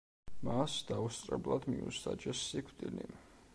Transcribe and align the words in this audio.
მას 0.47 0.77
დაუსწრებლად 0.91 1.69
მიუსაჯეს 1.73 2.43
სიკვდილი. 2.49 3.09